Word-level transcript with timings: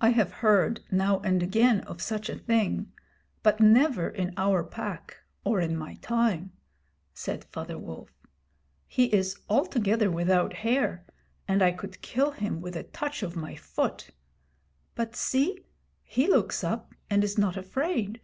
'I 0.00 0.08
have 0.08 0.32
heard 0.42 0.80
now 0.90 1.20
and 1.20 1.40
again 1.40 1.82
of 1.82 2.02
such 2.02 2.28
a 2.28 2.34
thing, 2.34 2.90
but 3.44 3.60
never 3.60 4.08
in 4.08 4.34
our 4.36 4.64
Pack 4.64 5.18
or 5.44 5.60
in 5.60 5.76
my 5.76 5.94
time,' 6.02 6.50
said 7.14 7.44
Father 7.44 7.78
Wolf. 7.78 8.10
'He 8.88 9.04
is 9.14 9.38
altogether 9.48 10.10
without 10.10 10.52
hair, 10.66 11.06
and 11.46 11.62
I 11.62 11.70
could 11.70 12.02
kill 12.02 12.32
him 12.32 12.60
with 12.60 12.74
a 12.74 12.82
touch 12.82 13.22
of 13.22 13.36
my 13.36 13.54
foot. 13.54 14.10
But 14.96 15.14
see, 15.14 15.64
he 16.02 16.26
looks 16.26 16.64
up 16.64 16.92
and 17.08 17.22
is 17.22 17.38
not 17.38 17.56
afraid.' 17.56 18.20